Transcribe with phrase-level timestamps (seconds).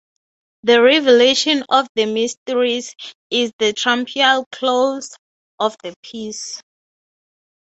[0.63, 2.95] The revelation of the mysteries
[3.29, 5.11] is the triumphal close
[5.59, 6.59] of the piece.